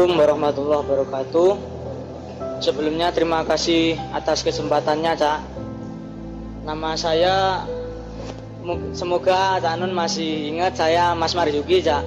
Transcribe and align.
Assalamualaikum 0.00 0.24
warahmatullahi 0.24 0.80
wabarakatuh. 0.80 1.50
Sebelumnya 2.64 3.12
terima 3.12 3.44
kasih 3.44 4.00
atas 4.16 4.40
kesempatannya, 4.40 5.12
Cak. 5.12 5.38
Nama 6.64 6.90
saya 6.96 7.68
semoga 8.96 9.60
Cak 9.60 9.76
Nun 9.76 9.92
masih 9.92 10.56
ingat 10.56 10.80
saya 10.80 11.12
Mas 11.12 11.36
Marjuki, 11.36 11.84
Cak. 11.84 12.00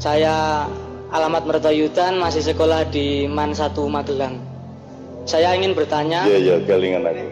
Saya 0.00 0.64
alamat 1.12 1.44
Mertoyudan 1.44 2.16
masih 2.16 2.40
sekolah 2.40 2.88
di 2.88 3.28
MAN 3.28 3.52
1 3.52 3.76
Magelang. 3.84 4.40
Saya 5.28 5.52
ingin 5.52 5.76
bertanya. 5.76 6.24
Iya, 6.24 6.40
iya, 6.40 6.56
galingan 6.64 7.04
aku. 7.04 7.28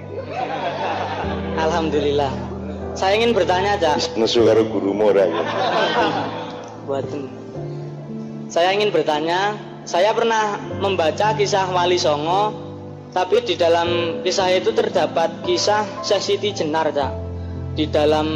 Alhamdulillah. 1.65 2.33
Saya 2.93 3.17
ingin 3.17 3.33
bertanya, 3.33 3.81
Cak. 3.81 4.21
Nesu 4.21 4.45
karo 4.45 4.69
guru 4.69 4.93
mora 4.93 5.25
ya. 5.25 5.41
Buatin. 6.85 7.25
Saya 8.53 8.77
ingin 8.77 8.93
bertanya, 8.93 9.57
saya 9.89 10.13
pernah 10.13 10.61
membaca 10.85 11.33
kisah 11.33 11.73
Wali 11.73 11.97
Songo, 11.97 12.53
tapi 13.17 13.41
di 13.41 13.57
dalam 13.57 14.21
kisah 14.21 14.53
itu 14.53 14.77
terdapat 14.77 15.49
kisah 15.49 16.05
Sesiti 16.05 16.53
Jenar, 16.53 16.93
Cak. 16.93 17.13
Di 17.73 17.89
dalam 17.89 18.29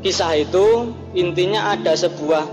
kisah 0.00 0.32
itu 0.40 0.88
intinya 1.12 1.76
ada 1.76 1.92
sebuah 1.92 2.48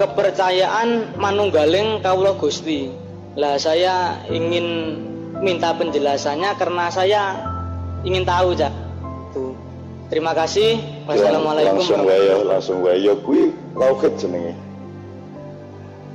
kepercayaan 0.00 1.20
manunggaling 1.20 2.00
kaulo 2.00 2.40
Gusti. 2.40 2.88
Lah 3.36 3.60
saya 3.60 4.24
ingin 4.32 4.96
minta 5.44 5.76
penjelasannya 5.76 6.56
karena 6.56 6.88
saya 6.88 7.22
ingin 8.00 8.24
tahu, 8.24 8.56
Cak. 8.56 8.72
Tuh. 9.36 9.52
Terima 10.08 10.32
kasih. 10.32 11.04
Wassalamualaikum. 11.04 11.84
Langsung 11.84 12.08
wae 12.08 12.32
langsung 12.48 12.78
wae 12.80 13.12
kuwi 13.20 13.52
tauhid 13.76 14.16
jenenge 14.16 14.67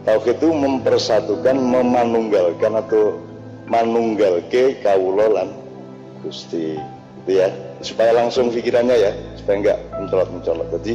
Tauhid 0.04 0.36
itu 0.36 0.50
mempersatukan, 0.52 1.56
memanunggalkan 1.56 2.76
atau 2.76 3.24
manunggalke 3.72 4.84
kawula 4.84 5.32
lan 5.32 5.50
Gusti. 6.20 6.76
Itu 7.24 7.32
ya, 7.40 7.48
supaya 7.80 8.12
langsung 8.12 8.52
pikirannya 8.52 9.00
ya, 9.00 9.12
supaya 9.40 9.56
enggak 9.64 9.80
mencolot-mencolot. 9.96 10.68
Jadi 10.76 10.94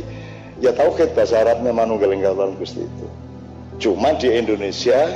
ya 0.60 0.76
tauhid 0.76 1.16
bahasa 1.16 1.40
Arabnya 1.40 1.72
manunggalin 1.72 2.20
kawula 2.20 2.52
lan 2.52 2.60
Gusti 2.60 2.84
itu. 2.84 3.06
Cuma 3.80 4.12
di 4.20 4.28
Indonesia 4.28 5.08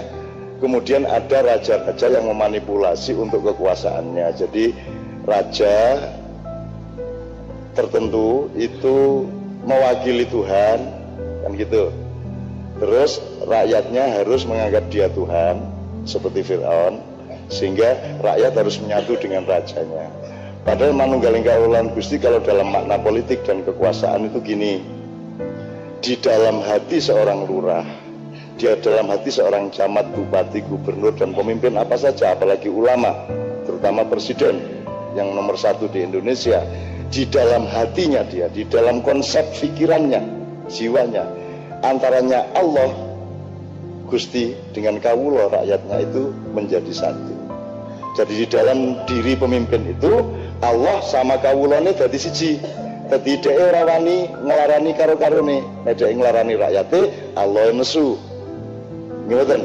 kemudian 0.63 1.05
ada 1.05 1.45
raja-raja 1.45 2.07
yang 2.09 2.33
memanipulasi 2.33 3.13
untuk 3.13 3.45
kekuasaannya. 3.45 4.27
Jadi 4.41 4.73
raja 5.29 6.09
tertentu 7.77 8.49
itu 8.57 9.29
mewakili 9.69 10.25
Tuhan 10.29 10.79
kan 11.43 11.53
gitu 11.59 11.91
Terus 12.83 13.23
rakyatnya 13.47 14.11
harus 14.19 14.43
menganggap 14.43 14.91
dia 14.91 15.07
Tuhan 15.15 15.63
seperti 16.03 16.43
Fir'aun 16.43 16.99
sehingga 17.47 18.19
rakyat 18.19 18.59
harus 18.59 18.83
menyatu 18.83 19.15
dengan 19.23 19.47
rajanya. 19.47 20.11
Padahal 20.67 20.91
manunggaling 20.91 21.47
kaulan 21.47 21.95
Gusti 21.95 22.19
kalau 22.19 22.43
dalam 22.43 22.75
makna 22.75 22.99
politik 22.99 23.47
dan 23.47 23.63
kekuasaan 23.63 24.27
itu 24.27 24.43
gini. 24.43 24.83
Di 26.03 26.19
dalam 26.19 26.59
hati 26.67 26.99
seorang 26.99 27.47
lurah, 27.47 27.87
dia 28.59 28.75
dalam 28.83 29.07
hati 29.07 29.31
seorang 29.31 29.71
camat, 29.71 30.11
bupati, 30.19 30.67
gubernur 30.67 31.15
dan 31.15 31.31
pemimpin 31.31 31.79
apa 31.79 31.95
saja, 31.95 32.35
apalagi 32.35 32.67
ulama, 32.67 33.15
terutama 33.63 34.03
presiden 34.11 34.59
yang 35.15 35.31
nomor 35.31 35.55
satu 35.55 35.87
di 35.87 36.03
Indonesia, 36.03 36.67
di 37.15 37.31
dalam 37.31 37.63
hatinya 37.71 38.27
dia, 38.27 38.51
di 38.51 38.67
dalam 38.67 38.99
konsep 39.07 39.47
pikirannya, 39.63 40.27
jiwanya, 40.67 41.42
antaranya 41.83 42.47
Allah 42.55 42.91
Gusti 44.13 44.53
dengan 44.77 45.01
kawulo 45.01 45.49
rakyatnya 45.49 46.05
itu 46.05 46.31
menjadi 46.53 46.93
satu. 46.93 47.33
Jadi 48.13 48.45
di 48.45 48.47
dalam 48.47 49.01
diri 49.09 49.33
pemimpin 49.33 49.89
itu 49.89 50.21
Allah 50.61 51.01
sama 51.01 51.41
kawulone 51.41 51.97
jadi 51.97 52.19
siji. 52.21 52.61
Jadi 53.09 53.41
dia 53.41 53.57
ora 53.57 53.89
wani 53.89 54.29
ngelarani 54.29 54.93
karo 54.97 55.17
karone 55.17 55.65
nek 55.85 55.97
dhek 55.97 56.13
nglarani 56.17 56.61
rakyate 56.61 57.01
Allah 57.41 57.73
nesu. 57.73 58.21
Ngoten 59.33 59.63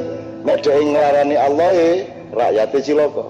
nek 0.48 0.64
dhek 0.64 0.80
nglarani 0.80 1.36
Allah 1.36 1.70
e 1.76 1.90
rakyate 2.32 2.78
cilaka. 2.80 3.28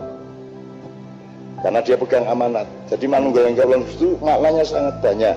Karena 1.67 1.83
dia 1.83 1.99
pegang 1.99 2.31
amanat. 2.31 2.71
Jadi 2.87 3.11
manunggaling 3.11 3.59
kawulon 3.59 3.83
itu 3.91 4.15
maknanya 4.23 4.63
sangat 4.63 5.03
banyak. 5.03 5.37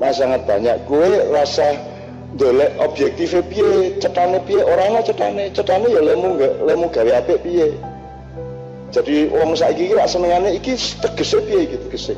Nah 0.00 0.12
sangat 0.16 0.48
banyak. 0.48 0.76
Gue 0.88 1.28
rasa 1.28 1.76
dolek 2.38 2.70
objektif 2.78 3.34
piye? 3.50 3.98
Cetane 3.98 4.38
piye? 4.46 4.62
Orangnya 4.62 5.02
cetane. 5.02 5.50
Cetane 5.50 5.86
ya 5.90 6.02
lemu 6.02 6.38
lemu 6.66 6.86
gawe 6.90 7.10
apik 7.18 7.42
piye? 7.42 7.74
Jadi 8.90 9.30
wong 9.30 9.54
saiki 9.54 9.86
iki 9.86 9.94
rak 9.94 10.10
senengane 10.10 10.50
iki 10.58 10.74
tegese 10.74 11.38
piye 11.46 11.70
gitu 11.70 11.84
tegese? 11.86 12.14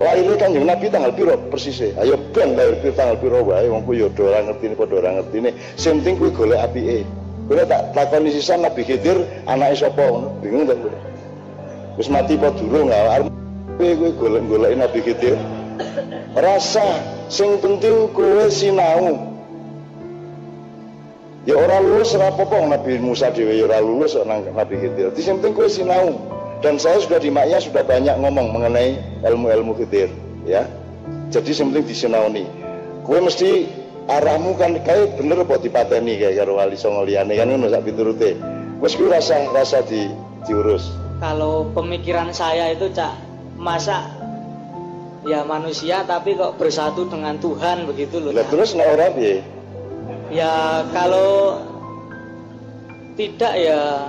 Lahirnya 0.00 0.36
kanjeng 0.40 0.64
Nabi 0.64 0.88
tanggal 0.88 1.12
piro? 1.12 1.36
Persisnya 1.52 1.92
ayo 2.00 2.16
ben 2.32 2.56
lahir 2.56 2.76
piro 2.80 2.92
tanggal 2.96 3.16
piro 3.20 3.44
wae? 3.44 3.68
Wong 3.68 3.84
ku 3.84 3.92
yo 3.96 4.12
ora 4.16 4.44
ngerti 4.44 4.72
padha 4.76 4.96
ora 4.96 5.10
ngerti 5.20 5.36
ne 5.44 5.50
sing 5.76 6.00
penting 6.00 6.16
kuwi 6.20 6.30
golek 6.32 6.60
apike. 6.64 7.04
Kowe 7.48 7.64
tak 7.66 7.92
takoni 7.96 8.30
sisan 8.32 8.62
Nabi 8.64 8.86
Khidir 8.86 9.24
anake 9.44 9.76
sapa? 9.76 10.04
Ngono 10.04 10.28
bingung 10.40 10.64
ta 10.68 10.76
kowe 10.76 10.92
wis 12.00 12.08
mati 12.08 12.36
apa 12.40 12.48
durung 12.56 12.88
arep 12.88 13.28
kowe 13.76 13.90
kowe 13.96 14.10
golek-goleki 14.20 14.76
Nabi 14.80 14.98
Khidir. 15.04 15.36
Rasa 16.36 16.84
sing 17.30 17.56
penting 17.62 18.10
kowe 18.10 18.44
sinau. 18.50 19.30
Ya 21.48 21.56
orang 21.56 21.88
lulus 21.88 22.12
ora 22.12 22.28
apa 22.28 22.44
Nabi 22.52 23.00
Musa 23.00 23.32
dhewe 23.32 23.56
ya 23.56 23.64
ora 23.64 23.80
lulus 23.80 24.18
Nabi 24.28 24.74
Khidir. 24.76 25.14
Di 25.14 25.22
sing 25.22 25.38
penting 25.40 25.54
kowe 25.56 25.70
sinau. 25.70 26.18
Dan 26.60 26.76
saya 26.76 27.00
sudah 27.00 27.16
di 27.16 27.32
Maknya 27.32 27.56
sudah 27.56 27.80
banyak 27.80 28.20
ngomong 28.20 28.52
mengenai 28.52 29.00
ilmu-ilmu 29.24 29.72
Khidir 29.80 30.12
ya. 30.44 30.68
Jadi 31.32 31.54
sing 31.54 31.72
penting 31.72 31.86
disinauni 31.88 32.44
kowe 33.06 33.16
mesti 33.16 33.70
arahmu 34.10 34.58
kan 34.58 34.76
kayak 34.82 35.16
bener 35.16 35.46
apa 35.46 35.56
dipateni 35.62 36.18
kayak 36.18 36.42
karo 36.42 36.58
wali 36.58 36.76
songo 36.76 37.06
liyane 37.06 37.38
kan 37.38 37.48
ngono 37.48 37.70
sak 37.70 37.86
piturute. 37.86 38.36
Wis 38.82 38.96
rasa 38.96 39.48
rasa 39.54 39.80
di 39.86 40.10
diurus. 40.44 40.92
Kalau 41.20 41.68
pemikiran 41.72 42.32
saya 42.32 42.72
itu 42.72 42.88
cak 42.92 43.12
masa 43.60 44.19
ya 45.24 45.44
manusia 45.44 46.00
tapi 46.08 46.36
kok 46.36 46.56
bersatu 46.56 47.04
dengan 47.08 47.36
Tuhan 47.36 47.84
begitu 47.84 48.20
loh. 48.20 48.32
Lah 48.32 48.46
terus 48.48 48.72
nek 48.72 48.88
ora 48.88 49.12
piye? 49.12 49.44
Ya 50.30 50.86
kalau 50.94 51.60
tidak 53.18 53.54
ya 53.58 54.08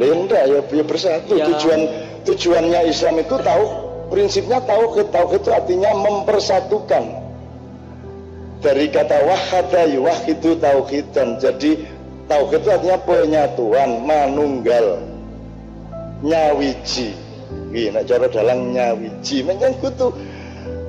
ya 0.00 0.12
enggak 0.14 0.42
ya, 0.48 0.60
ya 0.64 0.84
bersatu. 0.84 1.32
Ya. 1.38 1.46
Tujuan 1.46 1.80
tujuannya 2.26 2.80
Islam 2.90 3.14
itu 3.22 3.36
tahu 3.38 3.64
prinsipnya 4.10 4.58
tahu 4.64 4.98
tauhid 5.06 5.42
itu 5.44 5.50
artinya 5.52 5.90
mempersatukan. 5.94 7.04
Dari 8.58 8.90
kata 8.90 9.22
wahada 9.22 9.86
yuwahidu 9.86 10.58
tauhidan. 10.58 11.38
Jadi 11.38 11.86
tauhid 12.26 12.66
itu 12.66 12.70
artinya 12.74 12.98
penyatuan, 13.06 14.02
manunggal, 14.02 14.98
nyawiji 16.26 17.27
Nggih, 17.48 17.96
nek 17.96 18.04
cara 18.08 18.26
dalang 18.28 18.76
nyawiji 18.76 19.44
menyang 19.44 19.72
kutu. 19.80 20.12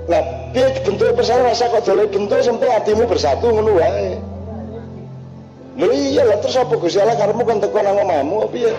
Lah, 0.09 0.24
piye 0.52 0.66
bentuk 0.81 1.14
persatu 1.14 1.46
rasa 1.46 1.70
kok 1.70 1.86
dole 1.86 2.09
bentuk 2.09 2.42
sampai 2.42 2.68
hatimu 2.68 3.06
bersatu 3.06 3.46
ngono 3.53 3.78
wae. 3.78 4.18
Lho 5.80 5.88
iya 5.96 6.28
lah 6.28 6.44
terus 6.44 6.59
apa 6.59 6.75
Gusti 6.75 7.00
Allah 7.00 7.16
karepmu 7.16 7.46
kan 7.47 7.64
teko 7.64 7.80
nang 7.80 8.03
omahmu 8.03 8.52
piye? 8.52 8.75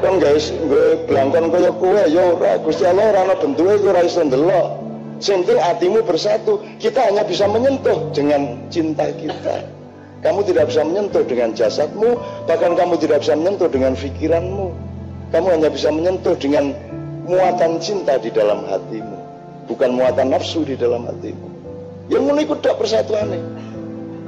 Kan 0.00 0.16
guys, 0.16 0.50
gue 0.50 1.06
blangkon 1.06 1.52
kaya 1.54 1.70
kowe 1.76 2.02
ya 2.08 2.34
ora 2.34 2.58
Gusti 2.58 2.82
Allah 2.88 3.14
ora 3.14 3.20
ana 3.30 3.34
bentuke 3.38 3.84
ora 3.84 4.02
iso 4.02 4.24
ndelok. 4.26 4.68
Hatimu 5.20 6.00
bersatu. 6.02 6.64
Kita 6.80 7.04
hanya 7.04 7.22
bisa 7.28 7.44
menyentuh 7.44 8.08
dengan 8.16 8.56
cinta 8.72 9.12
kita. 9.12 9.60
Kamu 10.24 10.40
tidak 10.48 10.72
bisa 10.72 10.80
menyentuh 10.84 11.24
dengan 11.28 11.52
jasadmu, 11.52 12.16
bahkan 12.48 12.72
kamu 12.76 12.96
tidak 12.96 13.20
bisa 13.20 13.36
menyentuh 13.36 13.68
dengan 13.68 13.92
pikiranmu. 13.92 14.72
Kamu 15.30 15.46
hanya 15.46 15.70
bisa 15.70 15.94
menyentuh 15.94 16.34
dengan 16.34 16.74
muatan 17.30 17.78
cinta 17.78 18.18
di 18.18 18.34
dalam 18.34 18.66
hatimu, 18.66 19.16
bukan 19.70 19.94
muatan 19.94 20.34
nafsu 20.34 20.66
di 20.66 20.74
dalam 20.74 21.06
hatimu. 21.06 21.46
Yang 22.10 22.22
ngono 22.26 22.40
iku 22.42 22.54
tak 22.58 22.74
persatuane. 22.82 23.38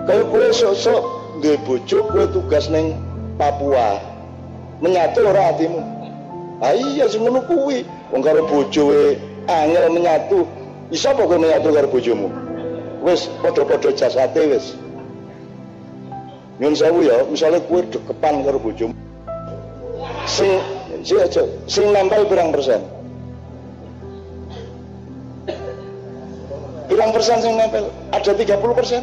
Kalau 0.07 0.25
kue 0.31 0.55
sosok 0.55 1.03
duwe 1.43 1.59
bojo, 1.67 2.07
kue 2.11 2.25
tugas 2.31 2.71
neng 2.71 2.95
Papua. 3.35 3.99
Menyatu 4.79 5.27
ora 5.27 5.51
hatimu. 5.51 5.83
Ah 6.63 6.79
iya 6.79 7.11
sing 7.11 7.27
ngono 7.27 7.43
kuwi. 7.51 7.83
Wong 8.15 8.23
karo 8.23 8.47
bojo 8.47 8.95
angel 9.51 9.91
menyatu. 9.91 10.47
Bisa 10.87 11.11
apa 11.11 11.27
kowe 11.27 11.39
menyatu 11.41 11.75
karo 11.75 11.91
bojomu? 11.91 12.29
Wis 13.03 13.27
padha-padha 13.43 13.91
jasate 13.91 14.47
wis. 14.47 14.79
Nyun 16.63 16.79
sewu 16.79 17.03
ya, 17.03 17.27
misalnya 17.27 17.59
kue 17.67 17.83
dekepan 17.91 18.47
karo 18.47 18.63
bojomu. 18.63 18.95
Sing 20.31 20.63
si 21.03 21.15
aja 21.19 21.43
sing 21.67 21.91
nempel 21.91 22.25
berang 22.27 22.51
persen 22.55 22.81
berang 26.91 27.11
persen 27.11 27.39
sing 27.43 27.55
nempel 27.59 27.91
ada 28.11 28.33
30 28.35 28.79
persen 28.79 29.03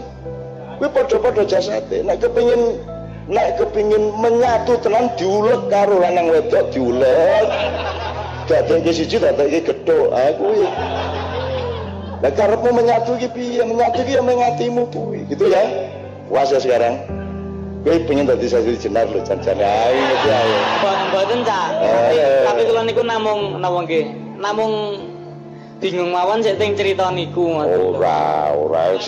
Kuwi 0.80 0.96
padha-padha 0.96 1.44
jasate. 1.44 2.08
Nek 2.08 2.24
kepengin 2.24 2.80
nek 3.28 3.60
kepengin 3.60 4.16
menyatu 4.16 4.80
tenan 4.80 5.12
diulek 5.20 5.68
karo 5.68 6.00
lanang 6.00 6.32
wedok 6.32 6.72
diulek. 6.72 7.48
Dadekke 8.48 8.96
siji 8.96 9.20
dadekke 9.20 9.60
gethuk. 9.68 10.08
Ah 10.16 10.32
kuwi. 10.40 10.64
Lah 12.24 12.32
karepmu 12.32 12.72
menyatu 12.72 13.20
iki 13.20 13.28
piye? 13.28 13.64
Menyatu 13.68 14.08
iki 14.08 14.16
ya 14.16 14.24
mengatimu 14.24 14.88
kuwi. 14.88 15.28
Gitu 15.28 15.52
ya. 15.52 15.68
Ya 16.32 16.58
sekarang. 16.64 17.19
Kowe 17.80 17.96
pengen 18.04 18.28
dadi 18.28 18.44
sasi 18.44 18.76
jenar 18.76 19.08
lho 19.08 19.24
jan-jan 19.24 19.56
ae 19.56 19.96
ngerti 19.96 20.30
ae. 20.36 20.58
Mboten, 21.10 21.40
Cak. 21.48 21.70
Tapi, 21.80 22.16
Eh. 22.20 22.44
tapi 22.44 22.62
kula 22.68 22.82
niku 22.84 23.02
namung 23.08 23.56
namung 23.64 23.88
nggih. 23.88 24.06
Namung 24.36 24.74
bingung 25.80 26.12
mawon 26.12 26.44
sik 26.44 26.60
teng 26.60 26.76
cerita 26.76 27.08
niku 27.08 27.40
ngoten. 27.48 27.96
Ora, 27.96 28.52
ora. 28.52 29.00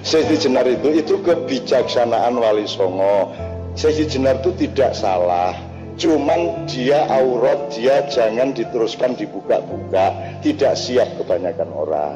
Sesi 0.00 0.38
Jenar 0.38 0.64
itu 0.64 0.94
itu 0.94 1.18
kebijaksanaan 1.20 2.38
Wali 2.38 2.64
Songo. 2.70 3.34
Sesi 3.74 4.06
Jenar 4.06 4.38
itu 4.40 4.54
tidak 4.56 4.94
salah. 4.94 5.52
Cuman 6.00 6.64
dia 6.64 7.04
aurat, 7.12 7.68
dia 7.76 8.08
jangan 8.08 8.56
diteruskan 8.56 9.20
dibuka-buka. 9.20 10.16
Tidak 10.40 10.72
siap 10.72 11.12
kebanyakan 11.20 11.68
orang. 11.76 12.14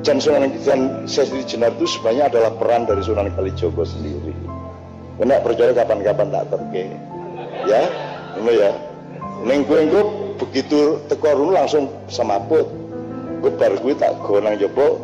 Dan 0.00 0.22
Sunan 0.22 0.48
dan 0.64 1.04
Sesi 1.04 1.44
Jenar 1.44 1.76
itu 1.76 1.84
sebenarnya 1.84 2.32
adalah 2.32 2.54
peran 2.56 2.88
dari 2.88 3.04
Sunan 3.04 3.28
Kalijogo 3.36 3.84
sendiri. 3.84 4.47
Kena 5.18 5.42
percaya 5.42 5.74
kapan-kapan 5.74 6.30
tak 6.30 6.46
terke. 6.46 6.94
Ya, 7.66 7.82
ini 8.38 8.52
ya. 8.54 8.70
Neng 9.42 9.66
gue 9.66 10.02
begitu 10.38 11.02
teko 11.10 11.34
runu 11.34 11.58
langsung 11.58 11.90
semaput. 12.06 12.70
Gue 13.42 13.50
bar 13.58 13.74
gue 13.74 13.94
tak 13.98 14.14
gonang 14.22 14.54
jopo. 14.62 15.02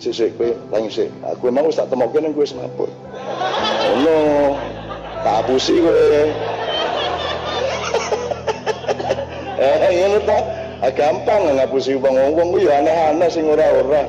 Sik 0.00 0.32
gue 0.40 0.56
tanya 0.72 0.88
sik. 0.88 1.12
Aku 1.36 1.52
emang 1.52 1.68
wis 1.68 1.76
tak 1.76 1.92
temokke 1.92 2.24
neng 2.24 2.32
gue 2.32 2.48
semaput. 2.48 2.88
Ono 4.00 4.16
tak 5.20 5.44
apusi 5.44 5.76
gue. 5.76 6.32
eh 9.60 9.92
ini 9.92 10.24
tak 10.24 10.40
ah, 10.80 10.88
gampang 10.88 11.52
ngapusi 11.52 12.00
wong 12.00 12.16
wong 12.32 12.56
gue 12.56 12.64
ya 12.64 12.80
aneh-aneh 12.80 13.28
sing 13.28 13.44
ora-ora 13.44 14.08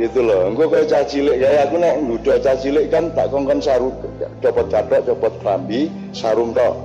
gitu 0.00 0.24
loh 0.24 0.48
gue 0.56 0.64
kayak 0.64 0.88
cah 0.88 1.04
cilik 1.04 1.36
kayak 1.36 1.68
aku 1.68 1.76
nek 1.76 2.00
ngudok 2.00 2.40
cah 2.40 2.56
kan 2.88 3.12
tak 3.12 3.28
kongkon 3.28 3.60
sarung 3.60 3.92
copot 4.40 4.66
catok 4.72 5.00
copot 5.06 5.32
kerambi 5.40 5.92
sarung 6.12 6.52
tok. 6.56 6.76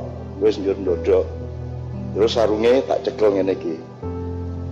Wis 0.43 0.59
njur 0.59 0.75
ndodok. 0.79 1.25
Terus 2.15 2.31
sarungnya 2.35 2.83
tak 2.83 3.07
cekel 3.07 3.35
ngene 3.35 3.55
iki. 3.55 3.75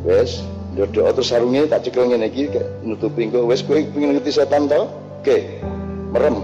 Wis 0.03 0.43
ndodok. 0.75 1.15
Terus 1.15 1.27
sarungnya 1.31 1.67
tak 1.67 1.87
cekel 1.87 2.11
ngene 2.11 2.27
iki 2.27 2.51
nutupi 2.83 3.27
engko. 3.27 3.47
Wis 3.47 3.63
kowe 3.63 3.79
pengen 3.79 4.15
ngerti 4.15 4.31
setan 4.35 4.67
to? 4.67 4.91
Oke 5.23 5.59
merem. 6.11 6.43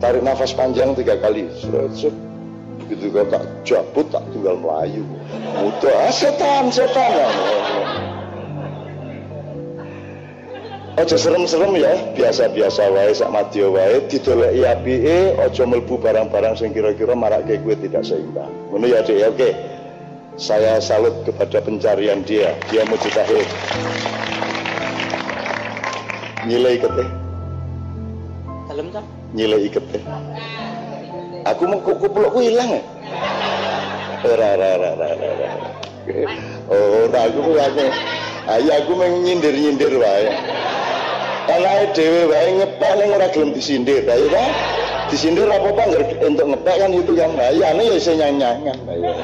Tarik 0.00 0.24
nafas 0.24 0.56
panjang 0.56 0.96
tiga 0.96 1.20
kali. 1.20 1.46
Sret. 1.92 2.28
begitu 2.88 3.12
kau 3.12 3.26
tak 3.28 3.44
jabut 3.68 4.08
tak 4.08 4.24
tinggal 4.32 4.56
melayu 4.56 5.04
mudah 5.60 6.08
ah, 6.08 6.08
setan 6.08 6.72
setan 6.72 7.12
Ojo 10.98 11.14
serem-serem 11.14 11.78
ya, 11.78 11.94
biasa-biasa 12.18 12.90
wae 12.90 13.14
sak 13.14 13.30
madya 13.30 13.70
wae 13.70 14.02
didoleki 14.10 14.66
apike, 14.66 15.38
aja 15.38 15.62
mlebu 15.62 15.94
barang-barang 15.94 16.58
sing 16.58 16.74
kira-kira 16.74 17.14
marake 17.14 17.62
kowe 17.62 17.70
tidak 17.78 18.02
seimbang. 18.02 18.50
Ngono 18.74 18.82
ya, 18.90 19.06
Dik. 19.06 19.22
Oke. 19.30 19.54
Saya 20.34 20.82
salut 20.82 21.14
kepada 21.22 21.62
pencarian 21.62 22.26
dia. 22.26 22.50
Dia 22.66 22.82
mujtahid. 22.90 23.46
Nilai 26.50 26.82
ikete, 26.82 27.04
Dalem, 28.66 28.86
Cak. 28.90 29.04
nilai 29.38 29.70
ikete. 29.70 29.98
Aku 31.46 31.62
mau 31.70 31.78
kok 31.78 31.98
kuplokku 32.02 32.42
ilang 32.42 32.74
ya? 32.74 32.82
Ora 34.26 34.46
ora 34.58 34.68
ora 34.74 34.88
ora 34.98 35.08
ora. 35.14 35.50
Oh, 36.70 37.06
ora 37.06 37.20
aku 37.22 37.54
aku. 37.54 37.84
Ayo 38.50 38.70
aku 38.82 38.92
mau 38.98 39.10
nyindir-nyindir 39.22 39.94
wae. 39.94 40.26
Anake 41.48 41.96
dhewe 41.96 42.28
wae 42.28 42.50
ngepek 42.60 42.92
ning 43.00 43.08
ora 43.16 43.26
gelem 43.32 43.56
disindir, 43.56 44.04
ayo 44.04 44.28
kan? 44.28 44.52
Disindir 45.08 45.48
apa 45.48 45.72
apa 45.72 45.82
nggak 45.88 46.20
untuk 46.20 46.46
ngepek 46.52 46.76
kan 46.76 46.90
itu 46.92 47.12
kan. 47.16 47.30
Nah, 47.32 47.48
ya 47.56 47.72
ane 47.72 47.88
ya 47.88 47.94
iso 47.96 48.12
nyang-nyangan. 48.12 48.76
Ayo. 48.84 49.16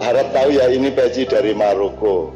Harap 0.00 0.32
tahu 0.32 0.48
ya 0.56 0.72
ini 0.72 0.88
peci 0.88 1.28
dari 1.28 1.52
Maroko. 1.52 2.32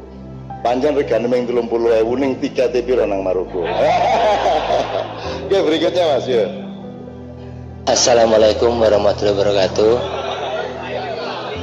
Panjang 0.61 0.93
regane 0.93 1.25
ming 1.25 1.49
30.000 1.49 2.21
ning 2.21 2.31
tiga 2.37 2.69
piro 2.69 3.03
nang 3.09 3.25
Maroko. 3.25 3.65
Oke, 5.49 5.57
berikutnya 5.57 6.13
Mas 6.13 6.29
ya. 6.29 6.45
Assalamualaikum 7.89 8.77
warahmatullahi 8.77 9.33
wabarakatuh. 9.33 9.93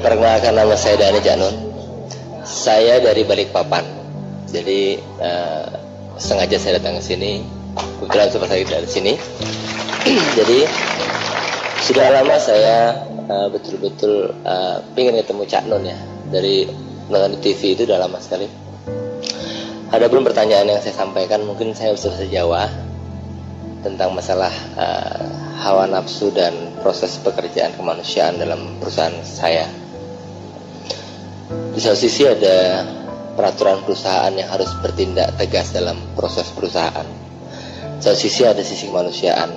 Perkenalkan 0.02 0.58
nama 0.58 0.74
saya 0.74 0.98
Dani 0.98 1.20
Janun. 1.22 1.54
Saya 2.42 2.98
dari 2.98 3.22
Balikpapan. 3.22 3.84
Jadi 4.50 4.98
eh, 5.00 5.83
sengaja 6.18 6.56
saya 6.58 6.78
datang 6.78 6.98
ke 6.98 7.02
sini. 7.04 7.42
Kebetulan 7.74 8.28
super 8.30 8.46
saya 8.46 8.62
dari 8.62 8.88
sini. 8.88 9.12
Jadi 10.38 10.58
sudah 11.84 12.06
lama 12.20 12.36
saya 12.38 13.06
eh, 13.26 13.48
betul-betul 13.50 14.30
eh, 14.44 14.76
pengen 14.94 15.18
ketemu 15.18 15.42
Cak 15.48 15.64
Nun 15.66 15.84
ya. 15.86 15.98
Dari 16.30 16.66
nonton 17.10 17.36
di 17.36 17.38
TV 17.42 17.76
itu 17.76 17.82
udah 17.84 17.98
lama 18.06 18.18
sekali. 18.22 18.48
Adapun 19.94 20.26
pertanyaan 20.26 20.66
yang 20.66 20.80
saya 20.82 20.94
sampaikan 20.96 21.46
mungkin 21.46 21.70
saya 21.76 21.94
bisa 21.94 22.10
bahasa 22.10 22.26
Jawa 22.26 22.66
tentang 23.84 24.16
masalah 24.16 24.50
eh, 24.80 25.26
hawa 25.60 25.86
nafsu 25.86 26.32
dan 26.32 26.52
proses 26.80 27.20
pekerjaan 27.20 27.76
kemanusiaan 27.76 28.40
dalam 28.40 28.80
perusahaan 28.80 29.14
saya. 29.22 29.68
Di 31.74 31.80
satu 31.82 31.98
sisi 31.98 32.22
ada 32.22 32.86
peraturan 33.34 33.82
perusahaan 33.82 34.32
yang 34.32 34.48
harus 34.48 34.70
bertindak 34.80 35.34
tegas 35.36 35.74
dalam 35.74 35.98
proses 36.14 36.48
perusahaan. 36.54 37.06
Satu 38.00 38.16
sisi 38.18 38.42
ada 38.46 38.62
sisi 38.62 38.90
kemanusiaan. 38.90 39.50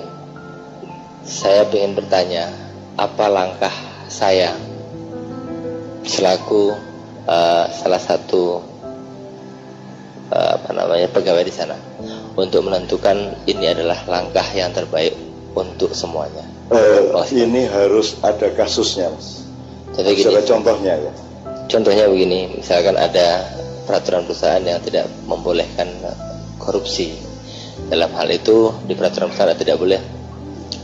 Saya 1.22 1.68
ingin 1.68 1.94
bertanya, 1.98 2.48
apa 2.98 3.26
langkah 3.30 3.72
saya 4.08 4.54
selaku 6.02 6.72
eh, 7.28 7.64
salah 7.70 8.00
satu 8.00 8.64
eh, 10.32 10.50
apa 10.56 10.70
namanya 10.72 11.08
pegawai 11.12 11.44
di 11.44 11.52
sana 11.52 11.76
untuk 12.34 12.64
menentukan 12.64 13.36
ini 13.44 13.68
adalah 13.68 14.00
langkah 14.08 14.46
yang 14.56 14.72
terbaik 14.72 15.12
untuk 15.52 15.92
semuanya. 15.92 16.46
Eh, 16.72 16.98
Oh, 17.12 17.24
ini 17.32 17.64
harus 17.66 18.20
ada 18.20 18.52
kasusnya, 18.52 19.08
Mas. 19.08 19.42
Jadi 19.96 20.20
gini, 20.20 20.38
contohnya 20.44 20.94
ya. 21.00 21.12
contohnya 21.66 22.04
begini, 22.06 22.60
misalkan 22.60 22.94
ada 22.94 23.42
peraturan 23.88 24.28
perusahaan 24.28 24.60
yang 24.60 24.84
tidak 24.84 25.08
membolehkan 25.24 25.88
korupsi. 26.60 27.16
Dalam 27.88 28.12
hal 28.12 28.28
itu 28.28 28.68
di 28.84 28.92
peraturan 28.92 29.32
perusahaan 29.32 29.56
tidak 29.56 29.80
boleh 29.80 30.00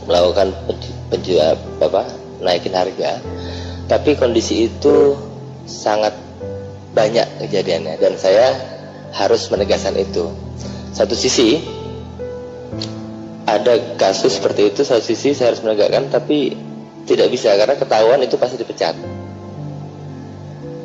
melakukan 0.09 0.57
penju- 0.65 0.97
penjual 1.13 1.53
apa 1.85 2.09
naikin 2.41 2.73
harga. 2.73 3.21
Tapi 3.85 4.17
kondisi 4.17 4.73
itu 4.73 5.13
sangat 5.69 6.17
banyak 6.97 7.45
kejadiannya 7.45 8.01
dan 8.01 8.17
saya 8.17 8.57
harus 9.13 9.53
menegaskan 9.53 10.01
itu. 10.01 10.33
Satu 10.97 11.13
sisi 11.13 11.61
ada 13.45 13.77
kasus 14.01 14.41
seperti 14.41 14.73
itu, 14.73 14.81
satu 14.89 15.05
sisi 15.05 15.37
saya 15.37 15.53
harus 15.53 15.61
menegakkan 15.61 16.09
tapi 16.09 16.57
tidak 17.05 17.29
bisa 17.29 17.53
karena 17.53 17.77
ketahuan 17.77 18.21
itu 18.25 18.41
pasti 18.41 18.57
dipecat. 18.57 18.97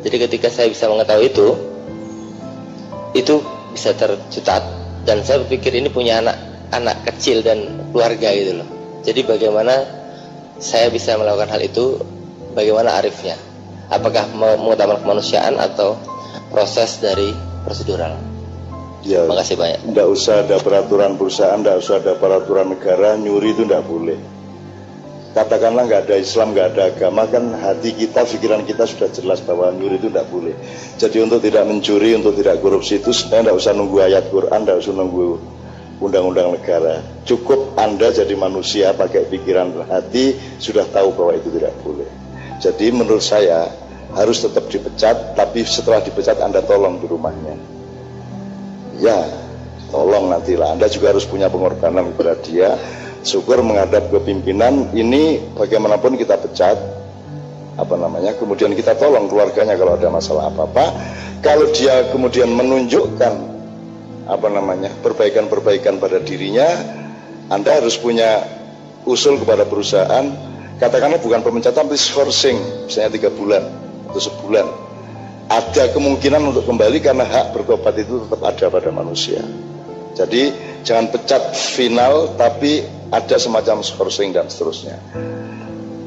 Jadi 0.04 0.16
ketika 0.16 0.48
saya 0.52 0.68
bisa 0.72 0.88
mengetahui 0.88 1.32
itu, 1.32 1.48
itu 3.14 3.42
bisa 3.74 3.94
tercutat 3.94 4.66
dan 5.06 5.24
saya 5.26 5.42
berpikir 5.46 5.74
ini 5.74 5.90
punya 5.90 6.22
anak 6.22 6.38
anak 6.70 7.02
kecil 7.06 7.42
dan 7.42 7.90
keluarga 7.90 8.30
gitu 8.34 8.62
loh. 8.62 8.68
Jadi 9.02 9.26
bagaimana 9.26 9.74
saya 10.60 10.92
bisa 10.94 11.18
melakukan 11.18 11.50
hal 11.50 11.62
itu? 11.64 11.98
Bagaimana 12.54 13.00
arifnya? 13.00 13.38
Apakah 13.90 14.30
mengutamakan 14.34 15.02
kemanusiaan 15.02 15.58
atau 15.58 15.98
proses 16.54 17.02
dari 17.02 17.34
prosedural? 17.66 18.18
Ya, 19.02 19.24
Terima 19.24 19.40
kasih 19.40 19.56
banyak. 19.56 19.80
Tidak 19.96 20.08
usah 20.12 20.44
ada 20.44 20.60
peraturan 20.60 21.16
perusahaan, 21.16 21.58
tidak 21.64 21.78
usah 21.80 21.96
ada 22.04 22.14
peraturan 22.20 22.76
negara, 22.76 23.16
nyuri 23.16 23.56
itu 23.56 23.64
tidak 23.64 23.88
boleh. 23.88 24.20
Katakanlah 25.30 25.86
nggak 25.86 26.10
ada 26.10 26.16
Islam, 26.18 26.58
nggak 26.58 26.68
ada 26.74 26.84
agama, 26.90 27.22
kan 27.30 27.54
hati 27.54 27.94
kita, 27.94 28.26
pikiran 28.26 28.66
kita 28.66 28.90
sudah 28.90 29.14
jelas 29.14 29.38
bahwa 29.46 29.70
nyuri 29.78 30.02
itu 30.02 30.10
tidak 30.10 30.26
boleh. 30.34 30.58
Jadi 30.98 31.18
untuk 31.22 31.40
tidak 31.46 31.70
mencuri, 31.70 32.18
untuk 32.18 32.34
tidak 32.34 32.58
korupsi 32.66 32.98
itu 32.98 33.14
sebenarnya 33.14 33.54
tidak 33.54 33.58
usah 33.62 33.74
nunggu 33.78 33.98
ayat 34.02 34.24
Quran, 34.34 34.60
tidak 34.66 34.78
usah 34.82 34.94
nunggu 34.98 35.28
undang-undang 36.02 36.58
negara. 36.58 37.06
Cukup 37.30 37.78
Anda 37.78 38.10
jadi 38.10 38.34
manusia 38.34 38.90
pakai 38.98 39.30
pikiran 39.30 39.86
hati 39.86 40.34
sudah 40.58 40.90
tahu 40.90 41.14
bahwa 41.14 41.38
itu 41.38 41.54
tidak 41.54 41.78
boleh. 41.86 42.10
Jadi 42.58 42.86
menurut 42.90 43.22
saya 43.22 43.70
harus 44.18 44.42
tetap 44.42 44.66
dipecat, 44.66 45.38
tapi 45.38 45.62
setelah 45.62 46.02
dipecat 46.02 46.42
Anda 46.42 46.66
tolong 46.66 46.98
di 46.98 47.06
rumahnya. 47.06 47.56
Ya, 48.98 49.30
tolong 49.94 50.34
nantilah 50.34 50.74
Anda 50.74 50.90
juga 50.90 51.14
harus 51.14 51.30
punya 51.30 51.54
pengorbanan 51.54 52.10
kepada 52.18 52.34
dia 52.42 52.74
syukur 53.24 53.60
menghadap 53.60 54.08
ke 54.08 54.18
pimpinan 54.24 54.92
ini 54.96 55.42
bagaimanapun 55.56 56.16
kita 56.16 56.40
pecat 56.40 56.78
apa 57.80 57.96
namanya 57.96 58.36
kemudian 58.36 58.76
kita 58.76 58.96
tolong 59.00 59.32
keluarganya 59.32 59.80
kalau 59.80 59.96
ada 59.96 60.12
masalah 60.12 60.52
apa-apa. 60.52 60.92
Kalau 61.40 61.72
dia 61.72 62.12
kemudian 62.12 62.52
menunjukkan 62.52 63.34
apa 64.28 64.48
namanya 64.52 64.92
perbaikan-perbaikan 65.00 65.98
pada 65.98 66.20
dirinya 66.20 66.68
Anda 67.48 67.80
harus 67.80 67.96
punya 67.96 68.44
usul 69.08 69.40
kepada 69.40 69.64
perusahaan. 69.64 70.52
Katakanlah 70.80 71.20
bukan 71.20 71.44
pemecatan 71.44 71.88
tapi 71.88 72.00
sourcing 72.00 72.88
misalnya 72.88 73.16
tiga 73.16 73.30
bulan 73.32 73.64
atau 74.12 74.20
sebulan. 74.20 74.68
Ada 75.50 75.96
kemungkinan 75.96 76.52
untuk 76.52 76.68
kembali 76.68 77.00
karena 77.02 77.26
hak 77.26 77.56
bertobat 77.56 77.98
itu 77.98 78.22
tetap 78.28 78.44
ada 78.44 78.66
pada 78.70 78.90
manusia 78.94 79.42
jadi 80.18 80.54
jangan 80.86 81.12
pecat 81.14 81.54
final 81.54 82.34
tapi 82.34 82.86
ada 83.10 83.38
semacam 83.42 83.82
sourcing 83.82 84.34
dan 84.34 84.50
seterusnya. 84.50 84.98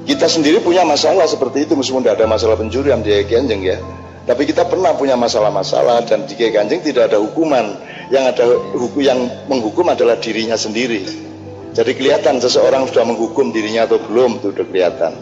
Kita 0.02 0.26
sendiri 0.26 0.58
punya 0.58 0.82
masalah 0.82 1.30
seperti 1.30 1.66
itu 1.66 1.78
meskipun 1.78 2.02
tidak 2.02 2.22
ada 2.22 2.26
masalah 2.26 2.58
pencurian 2.58 3.02
di 3.02 3.22
Kanjeng 3.26 3.62
ya. 3.62 3.78
Tapi 4.22 4.46
kita 4.46 4.66
pernah 4.66 4.94
punya 4.94 5.18
masalah-masalah 5.18 6.06
dan 6.06 6.26
di 6.26 6.34
Kanjeng 6.34 6.82
tidak 6.82 7.10
ada 7.10 7.18
hukuman. 7.22 7.78
Yang 8.10 8.24
ada 8.34 8.44
hukum 8.76 9.02
yang 9.02 9.18
menghukum 9.46 9.86
adalah 9.88 10.18
dirinya 10.18 10.58
sendiri. 10.58 11.06
Jadi 11.72 11.96
kelihatan 11.96 12.36
seseorang 12.42 12.90
sudah 12.90 13.06
menghukum 13.08 13.54
dirinya 13.54 13.88
atau 13.88 14.02
belum 14.02 14.42
itu 14.42 14.52
sudah 14.52 14.66
kelihatan. 14.68 15.12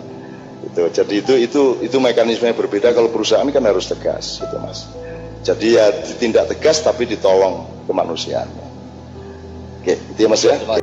Itu. 0.64 0.82
Jadi 0.90 1.14
itu 1.22 1.34
itu 1.38 1.62
itu 1.84 1.96
mekanisme 2.00 2.48
yang 2.48 2.58
berbeda 2.58 2.92
kalau 2.92 3.08
perusahaan 3.12 3.46
kan 3.48 3.64
harus 3.64 3.88
tegas 3.88 4.42
itu 4.42 4.56
Mas. 4.60 4.88
Jadi 5.40 5.76
ya 5.76 5.88
ditindak 5.92 6.52
tegas 6.56 6.84
tapi 6.84 7.08
ditolong 7.08 7.84
kemanusiaannya. 7.88 8.69
Oke, 9.80 9.96
itu 9.96 10.20
ya 10.20 10.28
Mas 10.28 10.44
ya. 10.44 10.79